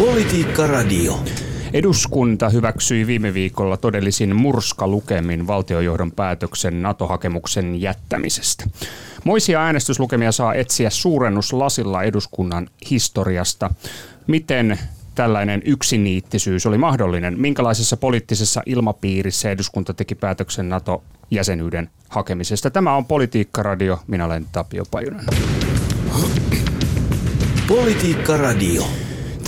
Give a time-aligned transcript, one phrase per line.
[0.00, 1.20] Politiikka Radio.
[1.72, 8.64] Eduskunta hyväksyi viime viikolla todellisin murskalukemin valtiojohdon päätöksen NATO-hakemuksen jättämisestä.
[9.24, 13.70] Moisia äänestyslukemia saa etsiä suurennuslasilla eduskunnan historiasta.
[14.26, 14.78] Miten
[15.14, 17.40] tällainen yksiniittisyys oli mahdollinen?
[17.40, 22.70] Minkälaisessa poliittisessa ilmapiirissä eduskunta teki päätöksen NATO-jäsenyyden hakemisesta?
[22.70, 23.98] Tämä on Politiikka Radio.
[24.06, 25.24] Minä olen Tapio Pajunen.
[27.68, 28.84] Politiikka Radio.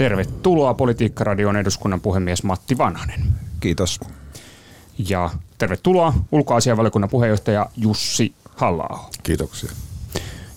[0.03, 3.21] Tervetuloa Politiikka-radion eduskunnan puhemies Matti Vanhanen.
[3.61, 4.01] Kiitos.
[5.09, 9.73] Ja tervetuloa ulkoasianvaliokunnan puheenjohtaja Jussi halla Kiitoksia.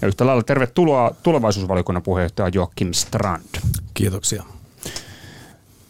[0.02, 3.62] Ja yhtä lailla tervetuloa tulevaisuusvaliokunnan puheenjohtaja Joakim Strand.
[3.94, 4.44] Kiitoksia.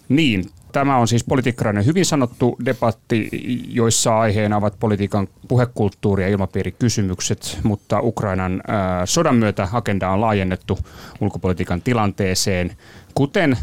[0.10, 3.30] Niin, Tämä on siis politiikkarainen hyvin sanottu debatti,
[3.68, 8.64] joissa aiheena ovat politiikan puhekulttuuri ja ilmapiirikysymykset, mutta Ukrainan
[9.06, 10.80] sodan myötä agenda on laajennettu
[11.22, 12.78] ulkopolitiikan tilanteeseen,
[13.14, 13.58] kuten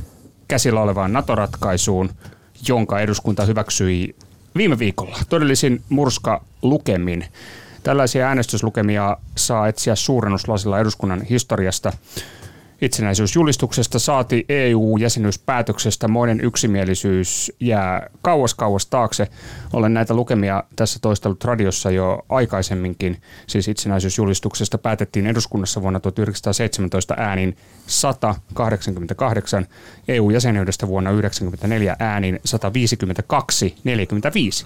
[0.49, 2.11] käsillä olevaan NATO-ratkaisuun,
[2.69, 4.17] jonka eduskunta hyväksyi
[4.57, 5.19] viime viikolla.
[5.29, 7.25] Todellisin murska lukemin.
[7.83, 11.93] Tällaisia äänestyslukemia saa etsiä suurennuslasilla eduskunnan historiasta.
[12.83, 19.29] Itsenäisyysjulistuksesta saati EU-jäsenyyspäätöksestä monen yksimielisyys jää kauas kauas taakse.
[19.73, 23.23] Olen näitä lukemia tässä toistellut radiossa jo aikaisemminkin.
[23.47, 29.67] Siis itsenäisyysjulistuksesta päätettiin eduskunnassa vuonna 1917 äänin 188,
[30.09, 32.41] EU-jäsenyydestä vuonna 1994 äänin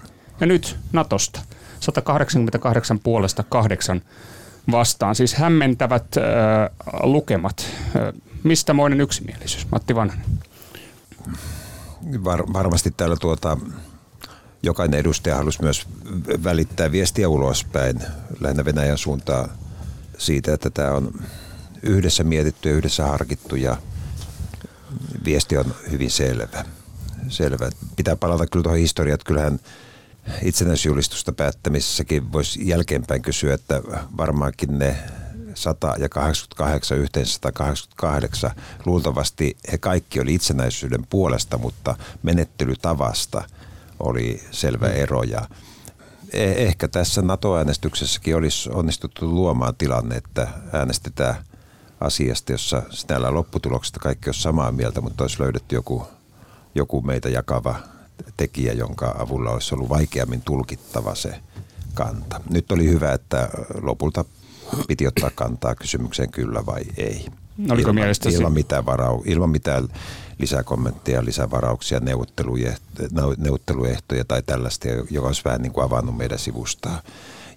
[0.01, 0.09] 152-45.
[0.39, 1.39] Ja nyt Natosta
[1.79, 4.01] 188 puolesta 8
[4.71, 5.15] vastaan.
[5.15, 6.23] Siis hämmentävät äh,
[7.03, 7.65] lukemat.
[7.95, 9.67] Äh, mistä moinen yksimielisyys?
[9.71, 10.25] Matti Vanhanen.
[12.23, 13.57] Var, varmasti täällä tuota,
[14.63, 15.87] jokainen edustaja halusi myös
[16.43, 17.99] välittää viestiä ulospäin
[18.39, 19.49] lähinnä Venäjän suuntaan
[20.17, 21.11] siitä, että tämä on
[21.83, 23.77] yhdessä mietitty ja yhdessä harkittu ja
[25.25, 26.65] viesti on hyvin selvä.
[27.27, 27.69] selvä.
[27.95, 29.59] Pitää palata kyllä tuohon historiaan, että kyllähän
[30.41, 33.81] itsenäisyysjulistusta päättämisessäkin voisi jälkeenpäin kysyä, että
[34.17, 34.97] varmaankin ne
[35.53, 38.51] 100 ja 88 yhteen 188
[38.85, 43.43] luultavasti he kaikki oli itsenäisyyden puolesta, mutta menettelytavasta
[43.99, 45.23] oli selvä ero.
[45.23, 45.47] Ja
[46.33, 51.35] e- ehkä tässä NATO-äänestyksessäkin olisi onnistuttu luomaan tilanne, että äänestetään
[51.99, 56.07] asiasta, jossa näillä lopputuloksista kaikki olisi samaa mieltä, mutta olisi löydetty joku,
[56.75, 57.75] joku meitä jakava
[58.37, 61.39] tekijä, jonka avulla olisi ollut vaikeammin tulkittava se
[61.93, 62.41] kanta.
[62.49, 63.49] Nyt oli hyvä, että
[63.81, 64.25] lopulta
[64.87, 67.25] piti ottaa kantaa kysymykseen kyllä vai ei.
[67.69, 69.87] Oliko ilman, ilman, mitään varau, ilman mitään
[70.39, 72.01] lisäkommentteja, lisävarauksia,
[73.37, 77.01] neuvotteluehtoja tai tällaista, joka olisi vähän niin kuin avannut meidän sivustaa.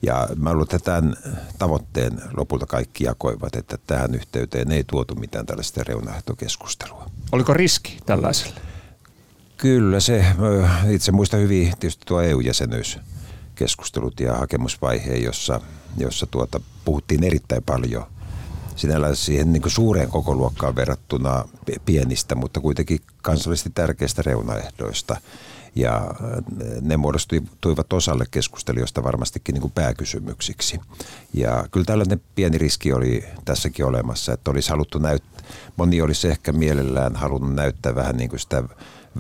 [0.03, 1.17] Ja mä luulen, että tämän
[1.59, 7.11] tavoitteen lopulta kaikki jakoivat, että tähän yhteyteen ei tuotu mitään tällaista reunaehtokeskustelua.
[7.33, 8.61] Oliko riski tällaiselle?
[9.61, 10.25] Kyllä se,
[10.91, 12.99] itse muistan hyvin tietysti tuo EU-jäsenyys
[13.55, 15.61] keskustelut ja hakemusvaiheen, jossa,
[15.99, 18.07] jossa tuota, puhuttiin erittäin paljon
[18.77, 21.45] sinällään siihen niin suureen kokoluokkaan verrattuna
[21.85, 25.17] pienistä, mutta kuitenkin kansallisesti tärkeistä reunaehdoista.
[25.75, 26.15] Ja
[26.81, 30.81] ne muodostuivat osalle keskustelijoista varmastikin niin kuin pääkysymyksiksi.
[31.35, 35.45] Ja kyllä tällainen pieni riski oli tässäkin olemassa, että olisi haluttu näyttää,
[35.77, 38.63] moni olisi ehkä mielellään halunnut näyttää vähän niin kuin sitä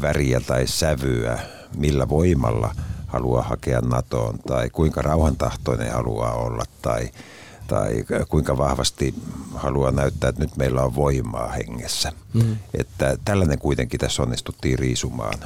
[0.00, 1.38] väriä tai sävyä,
[1.76, 2.74] millä voimalla
[3.06, 7.10] haluaa hakea NATOon tai kuinka rauhantahtoinen haluaa olla tai,
[7.66, 9.14] tai kuinka vahvasti
[9.54, 12.12] haluaa näyttää, että nyt meillä on voimaa hengessä.
[12.34, 12.56] Mm-hmm.
[12.74, 15.38] Että tällainen kuitenkin tässä onnistuttiin riisumaan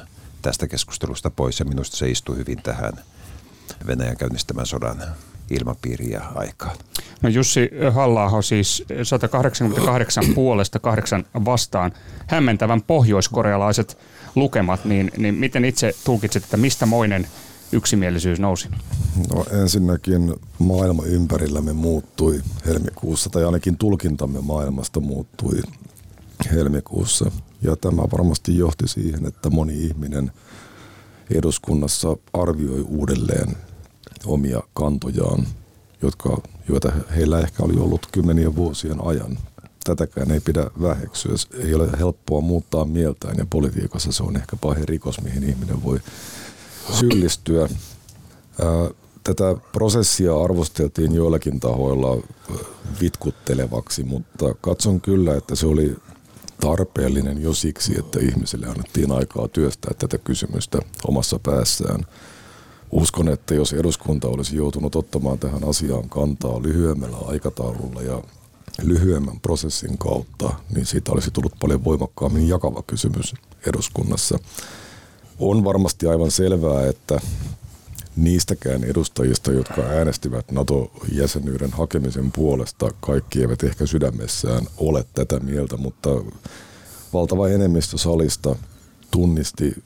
[0.43, 2.93] tästä keskustelusta pois ja minusta se istuu hyvin tähän
[3.87, 5.03] Venäjän käynnistämän sodan
[5.54, 6.76] ilmapiiriin ja aikaan.
[7.22, 11.92] No Jussi halla siis 188 puolesta kahdeksan vastaan
[12.26, 13.98] hämmentävän pohjoiskorealaiset
[14.34, 17.26] lukemat, niin, niin miten itse tulkitset, että mistä moinen
[17.72, 18.69] yksimielisyys nousi?
[19.34, 25.62] No ensinnäkin maailma ympärillämme muuttui helmikuussa, tai ainakin tulkintamme maailmasta muuttui
[26.52, 27.31] helmikuussa.
[27.62, 30.32] Ja tämä varmasti johti siihen, että moni ihminen
[31.31, 33.56] eduskunnassa arvioi uudelleen
[34.26, 35.47] omia kantojaan,
[36.03, 36.38] jotka,
[36.69, 39.38] joita heillä ehkä oli ollut kymmenien vuosien ajan
[39.85, 41.35] tätäkään ei pidä väheksyä.
[41.59, 46.00] Ei ole helppoa muuttaa mieltään ja politiikassa se on ehkä pahin rikos, mihin ihminen voi
[46.93, 47.69] syyllistyä.
[49.25, 52.23] Tätä prosessia arvosteltiin joillakin tahoilla
[53.00, 55.97] vitkuttelevaksi, mutta katson kyllä, että se oli
[56.61, 60.79] tarpeellinen jo siksi, että ihmisille annettiin aikaa työstää tätä kysymystä
[61.09, 62.06] omassa päässään.
[62.94, 68.23] Uskon, että jos eduskunta olisi joutunut ottamaan tähän asiaan kantaa lyhyemmällä aikataululla ja
[68.82, 73.35] lyhyemmän prosessin kautta, niin siitä olisi tullut paljon voimakkaammin jakava kysymys
[73.67, 74.38] eduskunnassa.
[75.38, 77.20] On varmasti aivan selvää, että
[78.17, 86.11] niistäkään edustajista, jotka äänestivät NATO-jäsenyyden hakemisen puolesta, kaikki eivät ehkä sydämessään ole tätä mieltä, mutta
[87.12, 88.56] valtava enemmistö salista
[89.11, 89.85] tunnisti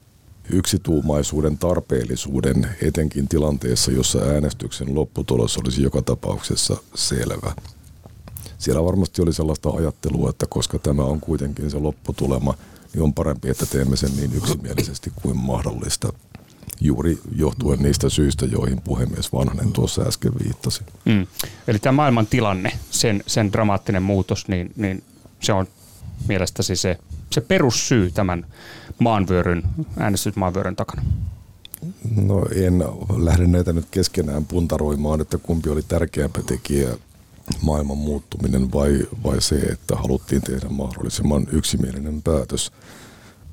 [0.53, 7.53] yksituumaisuuden tarpeellisuuden etenkin tilanteessa, jossa äänestyksen lopputulos olisi joka tapauksessa selvä.
[8.59, 12.55] Siellä varmasti oli sellaista ajattelua, että koska tämä on kuitenkin se lopputulema,
[12.95, 16.13] niin on parempi, että teemme sen niin yksimielisesti kuin mahdollista
[16.81, 20.81] juuri johtuen niistä syistä, joihin puhemies Vanhanen tuossa äsken viittasi.
[21.05, 21.27] Mm.
[21.69, 25.03] Eli tämä maailman tilanne, sen, sen dramaattinen muutos, niin, niin
[25.41, 25.67] se on
[26.29, 26.99] mielestäsi se,
[27.31, 28.47] se perussyy tämän
[28.99, 29.63] maanvyöryn,
[29.99, 31.03] äänestysmaanvyöryn takana?
[32.17, 32.85] No en
[33.17, 36.89] lähde näitä nyt keskenään puntaroimaan, että kumpi oli tärkeämpi tekijä,
[37.63, 42.73] maailman muuttuminen vai, vai se, että haluttiin tehdä mahdollisimman yksimielinen päätös,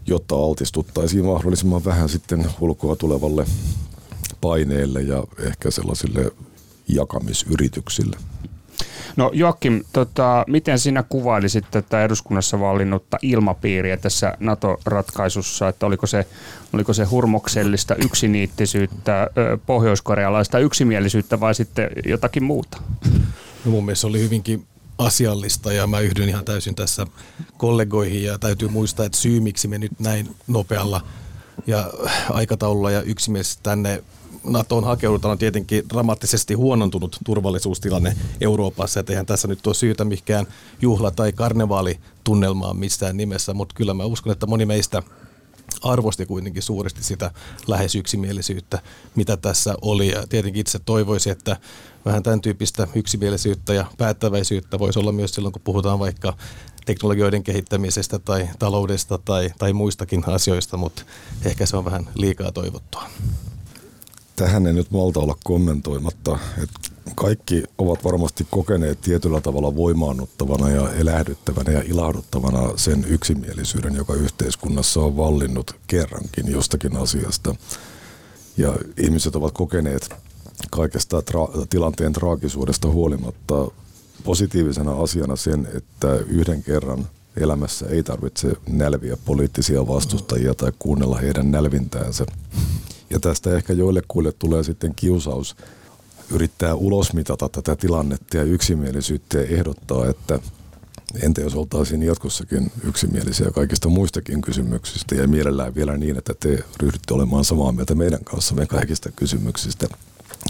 [0.06, 3.46] jotta altistuttaisiin mahdollisimman vähän sitten ulkoa tulevalle
[4.42, 6.32] paineelle ja ehkä sellaisille
[6.88, 8.18] jakamisyrityksille.
[9.18, 16.28] No Joakim, tota, miten sinä kuvailisit tätä eduskunnassa vallinnutta ilmapiiriä tässä NATO-ratkaisussa, että oliko se,
[16.74, 19.30] oliko se hurmoksellista yksiniittisyyttä,
[19.66, 22.82] pohjoiskorealaista yksimielisyyttä vai sitten jotakin muuta?
[23.66, 24.66] No mun mielestä oli hyvinkin
[24.98, 27.08] asiallista ja mä yhdyn ihan täysin tässä
[27.58, 31.02] kollegoihin ja täytyy muistaa, että syy miksi me nyt näin nopealla
[31.68, 31.92] ja
[32.30, 34.04] aikataululla ja yksimielisesti tänne
[34.46, 39.00] NATOon hakeudutaan on tietenkin dramaattisesti huonontunut turvallisuustilanne Euroopassa.
[39.00, 40.48] Että eihän tässä nyt ole syytä mikään
[40.82, 45.04] juhla- tai karnevaalitunnelmaan missään nimessä, mutta kyllä mä uskon, että moni meistä
[45.82, 47.32] arvosti kuitenkin suuresti sitä
[47.68, 48.80] lähes yksimielisyyttä,
[49.16, 50.12] mitä tässä oli.
[50.12, 51.58] Ja tietenkin itse toivoisin, että
[52.06, 56.34] vähän tämän tyyppistä yksimielisyyttä ja päättäväisyyttä voisi olla myös silloin, kun puhutaan vaikka
[56.86, 61.04] teknologioiden kehittämisestä tai taloudesta tai, tai muistakin asioista, mutta
[61.46, 63.04] ehkä se on vähän liikaa toivottua
[64.36, 66.40] tähän en nyt malta olla kommentoimatta.
[66.64, 66.80] Että
[67.16, 75.00] kaikki ovat varmasti kokeneet tietyllä tavalla voimaannuttavana ja elähdyttävänä ja ilahduttavana sen yksimielisyyden, joka yhteiskunnassa
[75.00, 77.56] on vallinnut kerrankin jostakin asiasta.
[78.58, 80.10] Ja ihmiset ovat kokeneet
[80.72, 83.72] kaikesta tra- tilanteen traagisuudesta huolimatta
[84.24, 87.08] positiivisena asiana sen, että yhden kerran
[87.38, 92.26] elämässä ei tarvitse nälviä poliittisia vastustajia tai kuunnella heidän nälvintäänsä.
[93.10, 95.56] Ja tästä ehkä joillekuille tulee sitten kiusaus
[96.32, 100.40] yrittää ulosmitata tätä tilannetta ja yksimielisyyttä ja ehdottaa, että
[101.22, 107.14] entä jos oltaisiin jatkossakin yksimielisiä kaikista muistakin kysymyksistä ja mielellään vielä niin, että te ryhdytte
[107.14, 109.88] olemaan samaa mieltä meidän kanssamme kaikista kysymyksistä.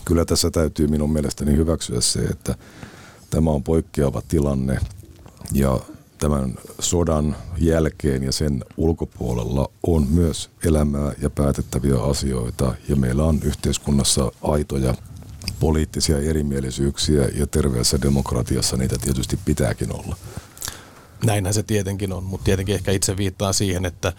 [0.06, 2.56] Kyllä tässä täytyy minun mielestäni hyväksyä se, että
[3.30, 4.80] tämä on poikkeava tilanne
[5.54, 5.80] ja
[6.26, 13.40] tämän sodan jälkeen ja sen ulkopuolella on myös elämää ja päätettäviä asioita ja meillä on
[13.44, 14.94] yhteiskunnassa aitoja
[15.60, 20.16] poliittisia erimielisyyksiä ja terveessä demokratiassa niitä tietysti pitääkin olla.
[21.26, 24.14] Näinhän se tietenkin on, mutta tietenkin ehkä itse viittaa siihen, että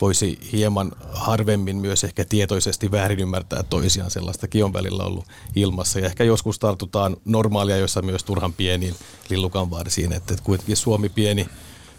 [0.00, 4.10] voisi hieman harvemmin myös ehkä tietoisesti väärin ymmärtää toisiaan.
[4.10, 5.24] Sellaistakin on välillä ollut
[5.56, 6.00] ilmassa.
[6.00, 8.94] Ja ehkä joskus tartutaan normaalia, jossa myös turhan pieniin
[9.30, 10.12] lillukan varsiin.
[10.12, 11.48] Että kuitenkin Suomi pieni,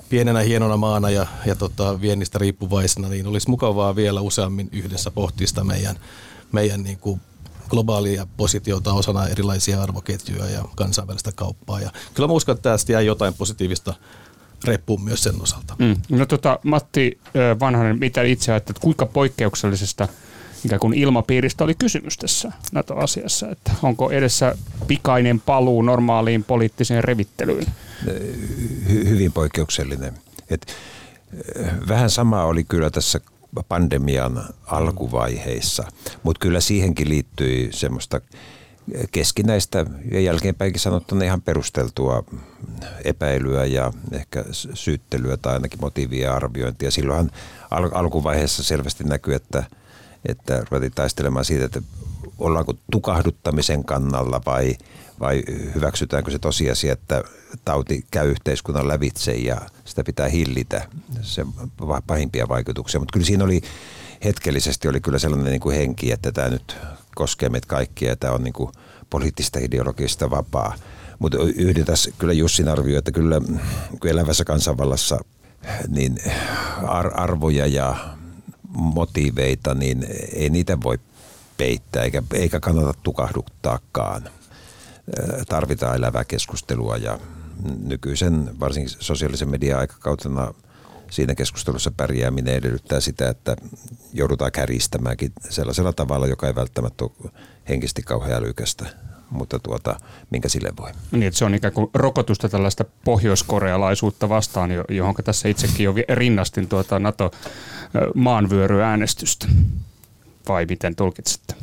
[0.09, 5.47] pienenä hienona maana ja, ja tota, viennistä riippuvaisena, niin olisi mukavaa vielä useammin yhdessä pohtia
[5.47, 5.95] sitä meidän,
[6.51, 7.21] meidän niin kuin
[7.69, 11.81] globaalia positiota osana erilaisia arvoketjuja ja kansainvälistä kauppaa.
[11.81, 13.93] Ja kyllä mä uskon, että tästä jää jotain positiivista
[14.63, 15.75] reppuun myös sen osalta.
[15.79, 15.95] Mm.
[16.09, 17.19] No tota, Matti
[17.59, 20.07] Vanhanen, mitä itse ajattelet, kuinka poikkeuksellisesta
[20.65, 24.55] ikään kuin ilmapiiristä oli kysymys tässä NATO-asiassa, että onko edessä
[24.87, 27.65] pikainen paluu normaaliin poliittiseen revittelyyn?
[28.05, 30.13] Hy- hyvin poikkeuksellinen.
[30.49, 30.67] Et,
[31.87, 33.19] vähän sama oli kyllä tässä
[33.67, 35.83] pandemian alkuvaiheissa,
[36.23, 38.21] mutta kyllä siihenkin liittyi semmoista
[39.11, 42.23] keskinäistä ja jälkeenpäinkin sanottuna ihan perusteltua
[43.05, 46.91] epäilyä ja ehkä syyttelyä tai ainakin motiivia arviointia.
[46.91, 47.31] Silloinhan
[47.71, 49.63] al- alkuvaiheessa selvästi näkyy, että,
[50.25, 51.81] että ruvettiin taistelemaan siitä, että
[52.37, 54.75] ollaanko tukahduttamisen kannalla vai,
[55.19, 55.43] vai
[55.75, 57.23] hyväksytäänkö se tosiasia, että
[57.65, 60.87] tauti käy yhteiskunnan lävitse ja sitä pitää hillitä,
[61.21, 61.45] se
[62.07, 62.99] pahimpia vaikutuksia.
[62.99, 63.61] Mutta kyllä siinä oli
[64.23, 66.77] hetkellisesti oli kyllä sellainen niin kuin henki, että tämä nyt
[67.19, 68.71] koskee meitä kaikkia ja tämä on niin kuin
[69.09, 70.75] poliittista ideologista vapaa.
[71.19, 73.41] Mutta yhdyn tässä kyllä Jussin arvio, että kyllä
[74.05, 75.19] elävässä kansanvallassa
[75.87, 76.17] niin
[76.87, 77.95] ar- arvoja ja
[78.69, 80.99] motiiveita, niin ei niitä voi
[81.57, 84.29] peittää eikä, eikä kannata tukahduttaakaan.
[85.49, 87.19] Tarvitaan elävää keskustelua ja
[87.83, 90.53] nykyisen varsinkin sosiaalisen median aikakautena
[91.09, 93.55] siinä keskustelussa pärjääminen edellyttää sitä, että
[94.13, 97.31] joudutaan kärjistämäänkin sellaisella tavalla, joka ei välttämättä ole
[97.69, 98.85] henkisesti kauhean älykästä
[99.29, 99.99] mutta tuota,
[100.29, 100.91] minkä sille voi.
[101.11, 106.67] Niin, että se on ikään kuin rokotusta tällaista pohjoiskorealaisuutta vastaan, johon tässä itsekin jo rinnastin
[106.67, 109.47] tuota NATO-maanvyöryäänestystä.
[110.47, 111.55] Vai miten tulkitsette?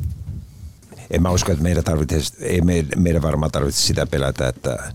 [1.11, 2.61] En mä usko, että meidän, tarvitsisi, ei
[2.95, 4.93] meidän varmaan tarvitse sitä pelätä, että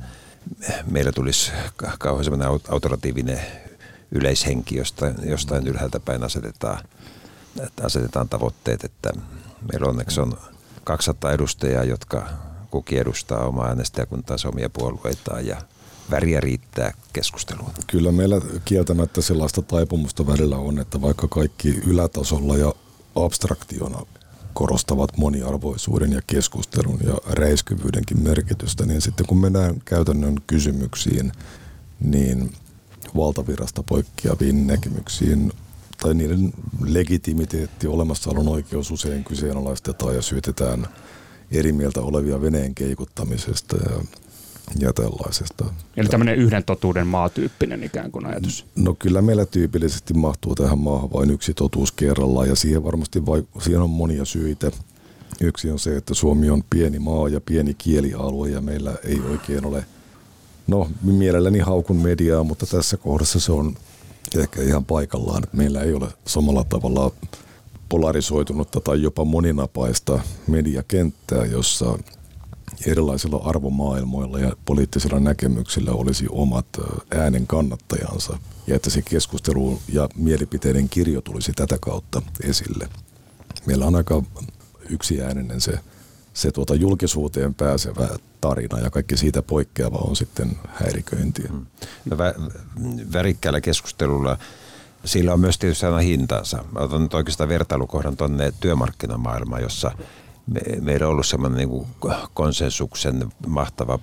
[0.91, 1.53] meillä tulisi
[1.99, 3.41] kauhean semmoinen autoratiivinen
[4.13, 6.85] yleishenki, josta, jostain ylhäältä päin asetetaan,
[7.83, 9.13] asetetaan tavoitteet, että
[9.73, 10.39] meillä onneksi on
[10.85, 12.29] 200 edustajaa, jotka
[12.71, 15.57] kukin edustaa omaa äänestäjäkuntaansa omia puolueitaan ja
[16.11, 17.71] väriä riittää keskusteluun.
[17.87, 22.75] Kyllä meillä kieltämättä sellaista taipumusta välillä on, että vaikka kaikki ylätasolla ja
[23.15, 23.99] abstraktiona
[24.55, 31.33] korostavat moniarvoisuuden ja keskustelun ja räiskyvyydenkin merkitystä, niin sitten kun mennään käytännön kysymyksiin,
[32.01, 32.53] niin
[33.17, 35.53] valtavirasta poikkeaviin näkemyksiin
[36.03, 36.53] tai niiden
[36.85, 40.87] legitimiteetti, olemassaolon oikeus usein kyseenalaistetaan ja syytetään
[41.51, 44.05] eri mieltä olevia veneen keikuttamisesta ja,
[44.79, 45.65] ja tällaisesta.
[45.97, 48.67] Eli tämmöinen yhden totuuden maatyyppinen ikään kuin ajatus.
[48.77, 53.63] No kyllä meillä tyypillisesti mahtuu tähän maahan vain yksi totuus kerrallaan ja siihen varmasti vaik-
[53.63, 54.71] siihen on monia syitä.
[55.41, 59.65] Yksi on se, että Suomi on pieni maa ja pieni kielialue ja meillä ei oikein
[59.65, 59.85] ole,
[60.67, 63.77] no mielelläni haukun mediaa, mutta tässä kohdassa se on
[64.39, 67.13] ehkä ihan paikallaan, meillä ei ole samalla tavalla
[67.89, 71.99] polarisoitunutta tai jopa moninapaista mediakenttää, jossa
[72.87, 76.67] erilaisilla arvomaailmoilla ja poliittisilla näkemyksillä olisi omat
[77.11, 82.89] äänen kannattajansa ja että se keskustelu ja mielipiteiden kirjo tulisi tätä kautta esille.
[83.67, 84.23] Meillä on aika
[84.89, 85.79] yksiääninen se,
[86.35, 88.09] se tuota julkisuuteen pääsevä
[88.41, 91.49] tarina ja kaikki siitä poikkeava on sitten häiriköintiä.
[91.49, 91.67] Hmm.
[92.05, 92.53] No, vä-
[93.13, 94.39] värikkäällä keskustelulla
[95.05, 96.65] sillä on myös tietysti aina hintansa.
[96.73, 99.93] Mä otan nyt oikeastaan vertailukohdan tuonne työmarkkinamaailmaan, jossa
[100.47, 101.87] me, meillä on ollut semmoinen niin
[102.35, 103.99] konsensuksen mahtava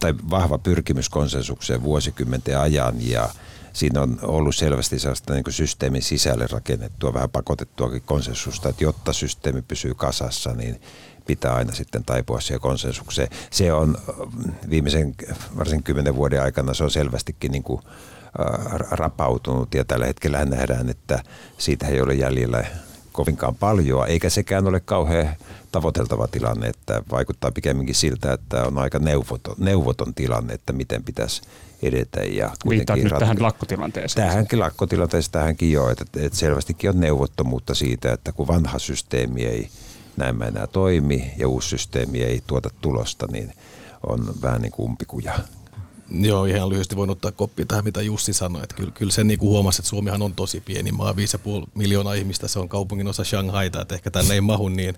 [0.00, 3.28] tai vahva pyrkimys konsensukseen vuosikymmenten ajan ja
[3.74, 9.12] siinä on ollut selvästi sellaista niin kuin systeemin sisälle rakennettua, vähän pakotettuakin konsensusta, että jotta
[9.12, 10.80] systeemi pysyy kasassa, niin
[11.26, 13.28] pitää aina sitten taipua siihen konsensukseen.
[13.50, 13.98] Se on
[14.70, 15.14] viimeisen
[15.58, 17.82] varsin kymmenen vuoden aikana, se on selvästikin niin kuin
[18.90, 21.22] rapautunut ja tällä hetkellä nähdään, että
[21.58, 22.64] siitä ei ole jäljellä
[23.14, 25.36] kovinkaan paljon, eikä sekään ole kauhean
[25.72, 31.42] tavoiteltava tilanne, että vaikuttaa pikemminkin siltä, että on aika neuvoton, neuvoton tilanne, että miten pitäisi
[31.82, 32.22] edetä.
[32.22, 34.26] Ja Viittaat nyt tähän lakkotilanteeseen.
[34.26, 39.68] Tähänkin lakkotilanteeseen, tähänkin jo, että, että selvästikin on neuvottomuutta siitä, että kun vanha systeemi ei
[40.16, 43.52] näin enää toimi ja uusi systeemi ei tuota tulosta, niin
[44.06, 45.34] on vähän niin kuin umpikuja
[46.20, 48.62] Joo, ihan lyhyesti voin ottaa koppi tähän, mitä Jussi sanoi.
[48.62, 52.48] Että kyllä, kyllä sen niin huomasi, että Suomihan on tosi pieni maa, 5,5 miljoonaa ihmistä,
[52.48, 54.94] se on kaupungin osa Shanghaita, että ehkä tänne ei mahu niin,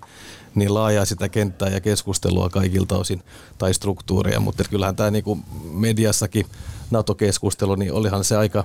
[0.55, 3.23] niin laajaa sitä kenttää ja keskustelua kaikilta osin
[3.57, 6.45] tai struktuureja, mutta kyllähän tämä niin kuin mediassakin
[6.91, 8.63] NATO-keskustelu, niin olihan se aika,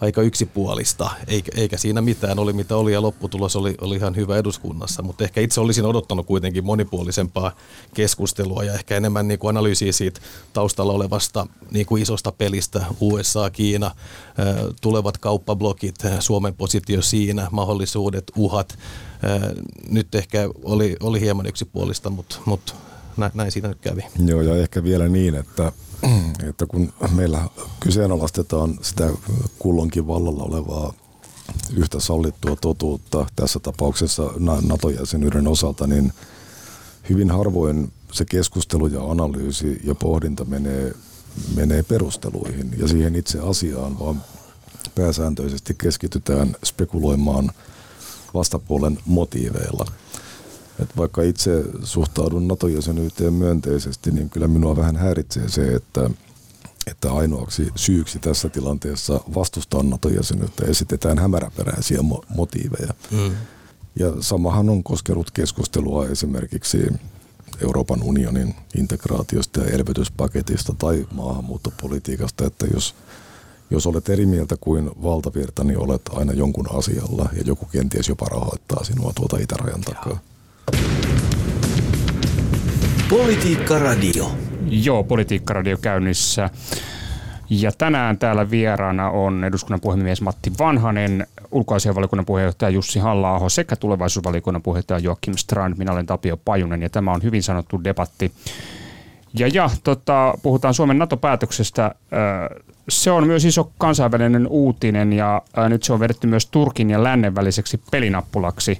[0.00, 4.36] aika yksipuolista, eikä, eikä siinä mitään, oli mitä oli ja lopputulos oli, oli ihan hyvä
[4.36, 7.52] eduskunnassa, mutta ehkä itse olisin odottanut kuitenkin monipuolisempaa
[7.94, 10.20] keskustelua ja ehkä enemmän niin kuin analyysiä siitä
[10.52, 13.90] taustalla olevasta niin kuin isosta pelistä, USA, Kiina,
[14.80, 18.78] tulevat kauppablokit, Suomen positio siinä, mahdollisuudet, uhat,
[19.88, 22.74] nyt ehkä oli, oli hieman yksipuolista, mutta, mutta
[23.34, 24.04] näin siinä nyt kävi.
[24.26, 25.72] Joo, ja ehkä vielä niin, että
[26.48, 27.48] että kun meillä
[27.80, 29.10] kyseenalaistetaan sitä
[29.58, 30.92] kullonkin vallalla olevaa
[31.76, 34.30] yhtä sallittua totuutta tässä tapauksessa
[34.62, 36.12] NATO-jäsenyyden osalta, niin
[37.10, 40.94] hyvin harvoin se keskustelu ja analyysi ja pohdinta menee,
[41.54, 44.22] menee perusteluihin ja siihen itse asiaan, vaan
[44.94, 47.50] pääsääntöisesti keskitytään spekuloimaan
[48.34, 49.86] vastapuolen motiiveilla–
[50.82, 56.10] et vaikka itse suhtaudun NATO-jäsenyyteen myönteisesti, niin kyllä minua vähän häiritsee se, että,
[56.86, 62.94] että ainoaksi syyksi tässä tilanteessa vastustaa NATO-jäsenyyttä esitetään hämäräperäisiä mo- motiiveja.
[63.10, 63.34] Mm.
[63.98, 66.78] Ja samahan on koskenut keskustelua esimerkiksi
[67.62, 72.94] Euroopan unionin integraatiosta ja elvytyspaketista tai maahanmuuttopolitiikasta, että jos,
[73.70, 78.26] jos olet eri mieltä kuin valtavirta, niin olet aina jonkun asialla ja joku kenties jopa
[78.26, 80.18] rahoittaa sinua tuota itärajan takaa.
[83.10, 84.30] Politiikka Radio.
[84.68, 86.50] Joo, Politiikka Radio käynnissä.
[87.50, 94.62] Ja tänään täällä vieraana on eduskunnan puhemies Matti Vanhanen, ulkoasianvaliokunnan puheenjohtaja Jussi halla sekä tulevaisuusvaliokunnan
[94.62, 95.74] puheenjohtaja Joakim Strand.
[95.78, 98.32] Minä olen Tapio Pajunen ja tämä on hyvin sanottu debatti,
[99.38, 101.94] Ja, ja tota, puhutaan Suomen NATO-päätöksestä.
[102.88, 107.34] Se on myös iso kansainvälinen uutinen ja nyt se on vedetty myös Turkin ja lännen
[107.34, 108.78] väliseksi pelinappulaksi.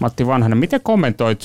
[0.00, 1.44] Matti Vanhanen, miten kommentoit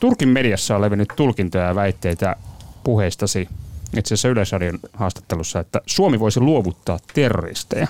[0.00, 2.36] Turkin mediassa on levinnyt tulkintoja ja väitteitä
[2.84, 3.48] puheistasi
[3.96, 7.86] itse asiassa Yleisradion haastattelussa, että Suomi voisi luovuttaa terroristeja.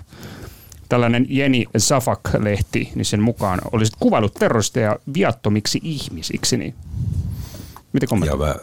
[0.88, 6.74] Tällainen Jeni Safak-lehti, niin sen mukaan olisit kuvailut terroristeja viattomiksi ihmisiksi, niin
[7.92, 8.40] Miten kommentoit?
[8.40, 8.54] Joo, mä,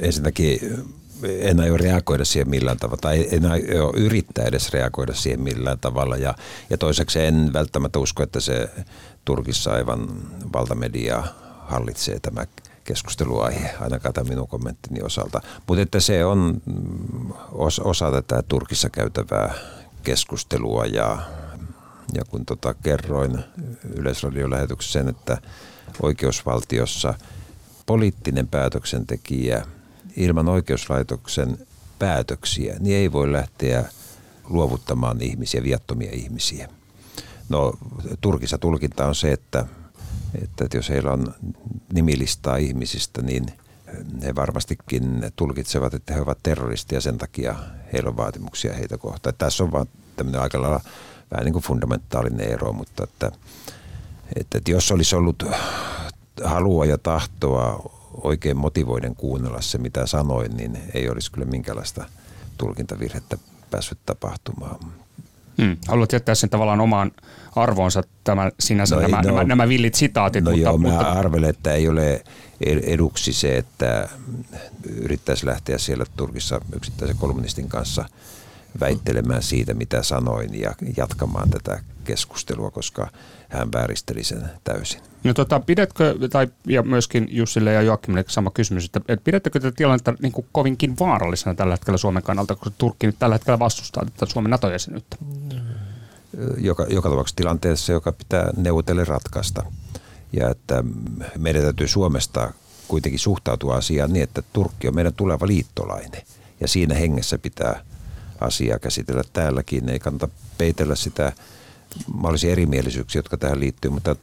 [0.00, 0.60] ensinnäkin
[1.40, 6.16] en aio reagoida siihen millään tavalla, tai en aio yrittää edes reagoida siihen millään tavalla.
[6.16, 6.34] Ja,
[6.70, 8.70] ja toiseksi en välttämättä usko, että se
[9.24, 10.08] Turkissa aivan
[10.52, 11.24] valtamedia
[11.60, 12.44] hallitsee tämä
[12.84, 15.40] keskusteluaihe, ainakaan tämän minun kommenttini osalta.
[15.66, 16.62] Mutta että se on
[17.84, 19.54] osa tätä Turkissa käytävää
[20.02, 21.18] keskustelua ja,
[22.14, 23.38] ja kun tota kerroin
[23.96, 25.38] yleisradiolähetyksessä sen, että
[26.02, 27.14] oikeusvaltiossa–
[27.88, 29.66] poliittinen päätöksentekijä
[30.18, 31.58] ilman oikeuslaitoksen
[31.98, 33.84] päätöksiä, niin ei voi lähteä
[34.48, 36.68] luovuttamaan ihmisiä, viattomia ihmisiä.
[37.48, 37.72] No
[38.20, 39.66] Turkissa tulkinta on se, että,
[40.42, 41.34] että jos heillä on
[41.92, 43.46] nimilistaa ihmisistä, niin
[44.22, 47.54] he varmastikin tulkitsevat, että he ovat terroristia sen takia
[47.92, 49.34] heillä on vaatimuksia heitä kohtaan.
[49.38, 50.80] Tässä on vaan tämmöinen aika lailla
[51.30, 53.32] vähän niin kuin fundamentaalinen ero, mutta että,
[54.36, 55.44] että, että jos olisi ollut
[56.44, 62.04] halua ja tahtoa oikein motivoiden kuunnella se, mitä sanoin, niin ei olisi kyllä minkäänlaista
[62.58, 63.38] tulkintavirhettä
[63.70, 64.76] päässyt tapahtumaan.
[65.62, 65.76] Hmm.
[65.88, 67.10] Haluat jättää sen tavallaan omaan
[67.56, 70.44] arvoonsa tämä, sinänsä no, nämä, no, nämä, nämä villit sitaatit.
[70.44, 71.02] No mutta, joo, mutta...
[71.02, 72.24] mä arvelen, että ei ole
[72.66, 74.08] eduksi se, että
[74.86, 78.04] yrittäisi lähteä siellä Turkissa yksittäisen kolumnistin kanssa
[78.80, 83.10] väittelemään siitä, mitä sanoin ja jatkamaan tätä keskustelua, koska
[83.48, 85.00] hän vääristeli sen täysin.
[85.24, 89.76] No tota, pidätkö, tai ja myöskin Jussille ja Joakimille sama kysymys, että, että pidättekö tätä
[89.76, 94.04] tilannetta niin kuin kovinkin vaarallisena tällä hetkellä Suomen kannalta, koska Turkki nyt tällä hetkellä vastustaa
[94.04, 95.16] tätä Suomen NATO-jäsenyyttä?
[96.56, 99.62] Joka, joka tapauksessa tilanteessa, joka pitää neuvotella ratkaista.
[100.32, 100.84] Ja että
[101.38, 102.52] meidän täytyy Suomesta
[102.88, 106.22] kuitenkin suhtautua asiaan niin, että Turkki on meidän tuleva liittolainen.
[106.60, 107.80] Ja siinä hengessä pitää
[108.40, 109.88] asiaa käsitellä täälläkin.
[109.88, 110.28] Ei kannata
[110.58, 111.32] peitellä sitä
[112.12, 114.16] mahdollisia erimielisyyksiä, jotka tähän liittyy, mutta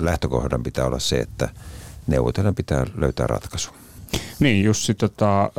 [0.00, 1.48] lähtökohdan pitää olla se, että
[2.06, 3.70] neuvotellen pitää löytää ratkaisu.
[4.40, 5.50] Niin, Jussi, tota,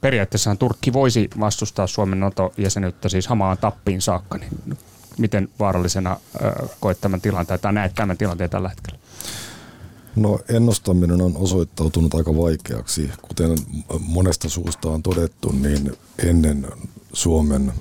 [0.00, 4.38] periaatteessahan Turkki voisi vastustaa Suomen NATO-jäsenyyttä siis hamaan tappiin saakka.
[4.38, 4.78] Niin
[5.18, 6.16] miten vaarallisena
[6.80, 8.98] koet tämän tilanteen tai näet tämän tilanteen tällä hetkellä?
[10.16, 13.10] No ennustaminen on osoittautunut aika vaikeaksi.
[13.22, 13.58] Kuten
[14.00, 16.66] monesta suusta on todettu, niin ennen
[17.12, 17.72] Suomen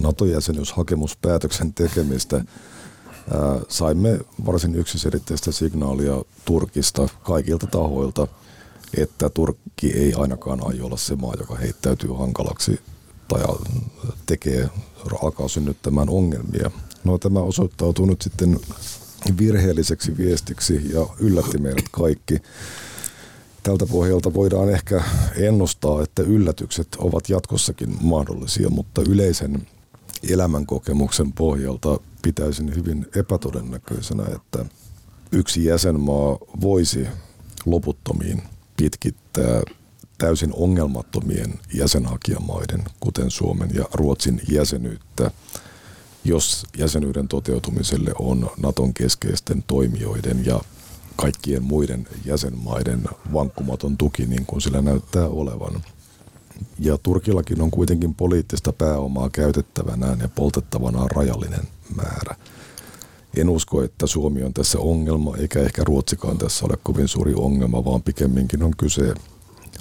[0.00, 2.44] NATO-jäsenyyshakemuspäätöksen tekemistä
[3.68, 8.26] saimme varsin yksiselitteistä signaalia Turkista kaikilta tahoilta,
[8.96, 12.80] että Turkki ei ainakaan aio olla se maa, joka heittäytyy hankalaksi
[13.28, 13.42] tai
[14.26, 14.68] tekee,
[15.22, 16.70] alkaa synnyttämään ongelmia.
[17.04, 18.60] No tämä osoittautuu nyt sitten
[19.38, 22.42] virheelliseksi viestiksi ja yllätti meidät kaikki.
[23.62, 25.02] Tältä pohjalta voidaan ehkä
[25.36, 29.66] ennustaa, että yllätykset ovat jatkossakin mahdollisia, mutta yleisen
[30.30, 34.66] elämänkokemuksen pohjalta pitäisin hyvin epätodennäköisenä, että
[35.32, 37.06] yksi jäsenmaa voisi
[37.66, 38.42] loputtomiin
[38.76, 39.62] pitkittää
[40.18, 45.30] täysin ongelmattomien jäsenhakijamaiden, kuten Suomen ja Ruotsin jäsenyyttä,
[46.24, 50.60] jos jäsenyyden toteutumiselle on Naton keskeisten toimijoiden ja
[51.16, 55.82] kaikkien muiden jäsenmaiden vankkumaton tuki, niin kuin sillä näyttää olevan.
[56.78, 62.36] Ja Turkillakin on kuitenkin poliittista pääomaa käytettävänään ja poltettavanaan rajallinen määrä.
[63.36, 67.84] En usko, että Suomi on tässä ongelma, eikä ehkä Ruotsikaan tässä ole kovin suuri ongelma,
[67.84, 69.14] vaan pikemminkin on kyse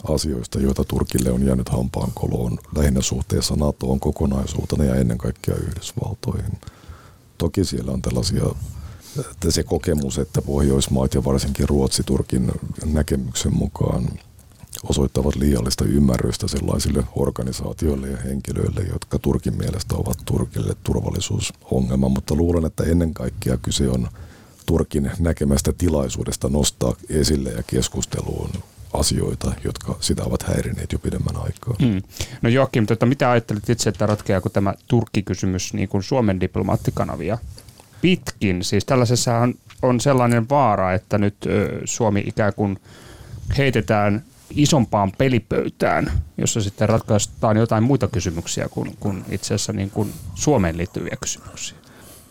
[0.03, 6.51] asioista, joita Turkille on jäänyt hampaan koloon lähinnä suhteessa NATOon kokonaisuutena ja ennen kaikkea Yhdysvaltoihin.
[7.37, 8.45] Toki siellä on tällaisia
[9.19, 12.51] että se kokemus, että Pohjoismaat ja varsinkin Ruotsi Turkin
[12.85, 14.07] näkemyksen mukaan
[14.83, 22.65] osoittavat liiallista ymmärrystä sellaisille organisaatioille ja henkilöille, jotka Turkin mielestä ovat Turkille turvallisuusongelma, mutta luulen,
[22.65, 24.07] että ennen kaikkea kyse on
[24.65, 28.49] Turkin näkemästä tilaisuudesta nostaa esille ja keskusteluun
[28.93, 31.75] asioita, jotka sitä ovat häirineet jo pidemmän aikaa.
[31.79, 32.01] Mm.
[32.41, 37.37] No Joakim, tota, mitä ajattelet itse, että ratkeako tämä Turkki-kysymys niin kuin Suomen diplomaattikanavia
[38.01, 38.63] pitkin?
[38.63, 42.79] Siis tällaisessa on, on sellainen vaara, että nyt ö, Suomi ikään kuin
[43.57, 50.13] heitetään isompaan pelipöytään, jossa sitten ratkaistaan jotain muita kysymyksiä kuin, kuin itse asiassa niin kuin
[50.35, 51.77] Suomeen liittyviä kysymyksiä?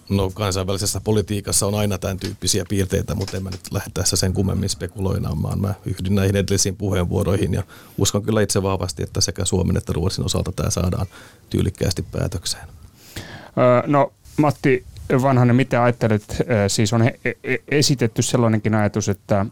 [0.09, 4.33] No kansainvälisessä politiikassa on aina tämän tyyppisiä piirteitä, mutta en mä nyt lähde tässä sen
[4.33, 5.61] kummemmin spekuloinaamaan.
[5.61, 7.63] Mä yhdyn näihin edellisiin puheenvuoroihin ja
[7.99, 11.07] uskon kyllä itse vahvasti, että sekä Suomen että Ruotsin osalta tämä saadaan
[11.51, 12.69] tyylikkäästi päätökseen.
[13.59, 14.85] Öö, no Matti
[15.23, 16.37] Vanhanen, mitä ajattelet?
[16.69, 17.03] Siis on
[17.69, 19.47] esitetty sellainenkin ajatus, että,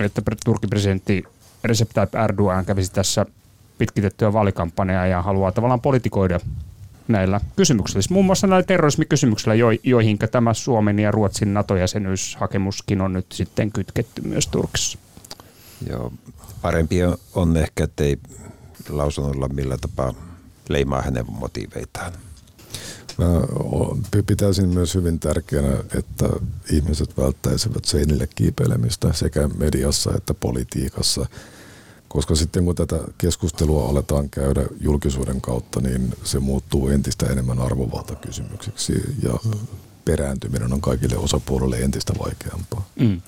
[0.00, 1.24] että Turkin presidentti
[1.64, 3.26] Recep Tayyip Erdogan kävisi tässä
[3.78, 6.40] pitkitettyä vaalikampanjaa ja haluaa tavallaan politikoida
[7.08, 8.02] näillä kysymyksillä.
[8.02, 13.72] Siis muun muassa näillä terrorismikysymyksillä, jo, joihin tämä Suomen ja Ruotsin NATO-jäsenyyshakemuskin on nyt sitten
[13.72, 14.98] kytketty myös Turkissa.
[15.88, 16.12] Joo,
[16.62, 16.96] parempi
[17.34, 18.18] on ehkä, ettei
[18.88, 20.14] lausunnolla millä tapaa
[20.68, 22.12] leimaa hänen motiiveitaan.
[24.26, 26.28] Pitäisin myös hyvin tärkeänä, että
[26.70, 31.26] ihmiset välttäisivät seinille kiipeilemistä sekä mediassa että politiikassa–
[32.12, 38.92] koska sitten kun tätä keskustelua aletaan käydä julkisuuden kautta, niin se muuttuu entistä enemmän arvovaltakysymykseksi
[39.22, 39.52] ja
[40.04, 42.88] perääntyminen on kaikille osapuolille entistä vaikeampaa.
[43.00, 43.20] Mm.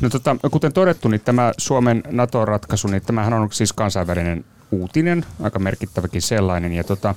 [0.00, 5.58] No tota, kuten todettu, niin tämä Suomen NATO-ratkaisu, niin tämähän on siis kansainvälinen uutinen, aika
[5.58, 6.72] merkittäväkin sellainen.
[6.72, 7.14] Ja tota,